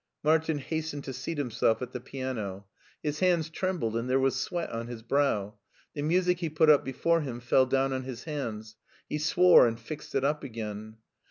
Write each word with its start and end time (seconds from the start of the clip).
Martin 0.23 0.57
hastened 0.57 1.03
to 1.03 1.13
seat 1.13 1.37
himself 1.37 1.79
at 1.79 1.91
the 1.91 1.99
piano. 1.99 2.65
His 3.03 3.19
hands 3.19 3.51
trembled 3.51 3.95
and 3.95 4.09
there 4.09 4.17
was 4.19 4.35
sweat 4.35 4.71
on 4.71 4.87
his 4.87 5.03
brow. 5.03 5.59
The 5.93 6.01
music 6.01 6.39
he 6.39 6.49
put 6.49 6.71
up 6.71 6.83
before 6.83 7.21
him 7.21 7.39
fell 7.39 7.67
down 7.67 7.93
on 7.93 8.01
his 8.01 8.23
hands. 8.23 8.77
He 9.07 9.19
swore 9.19 9.67
and 9.67 9.79
fixed 9.79 10.15
it 10.15 10.23
up 10.23 10.43
again. 10.43 10.95